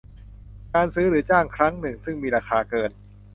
[0.73, 2.91] การซื้อหรือจ้างครั้งหนึ่งซึ่งมีราคาเกิน